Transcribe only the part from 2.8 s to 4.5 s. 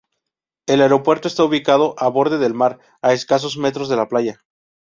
a escasos metros de la playa.